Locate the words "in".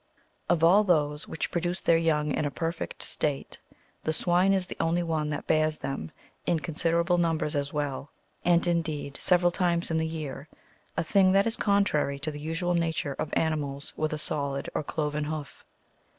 2.33-2.43, 6.47-6.59, 9.91-9.99